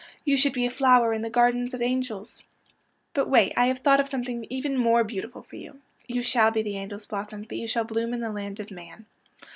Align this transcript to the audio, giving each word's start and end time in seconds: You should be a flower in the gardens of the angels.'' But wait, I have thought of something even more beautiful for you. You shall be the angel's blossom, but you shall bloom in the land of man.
You 0.25 0.35
should 0.35 0.53
be 0.53 0.65
a 0.65 0.71
flower 0.71 1.13
in 1.13 1.21
the 1.21 1.29
gardens 1.29 1.75
of 1.75 1.79
the 1.79 1.85
angels.'' 1.85 2.41
But 3.13 3.29
wait, 3.29 3.53
I 3.55 3.67
have 3.67 3.81
thought 3.81 3.99
of 3.99 4.07
something 4.09 4.47
even 4.49 4.75
more 4.75 5.03
beautiful 5.03 5.43
for 5.43 5.57
you. 5.57 5.79
You 6.07 6.23
shall 6.23 6.49
be 6.49 6.63
the 6.63 6.77
angel's 6.77 7.05
blossom, 7.05 7.43
but 7.43 7.59
you 7.59 7.67
shall 7.67 7.83
bloom 7.83 8.11
in 8.11 8.21
the 8.21 8.31
land 8.31 8.59
of 8.59 8.71
man. 8.71 9.05